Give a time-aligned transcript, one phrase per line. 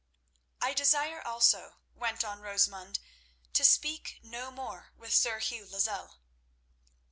[0.59, 2.97] "I desire also," went on Rosamund,
[3.53, 6.17] "to speak no more with Sir Hugh Lozelle."